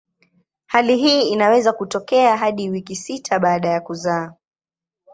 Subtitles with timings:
[0.65, 4.33] Hali hii inaweza kutokea hadi wiki sita baada ya kuzaa.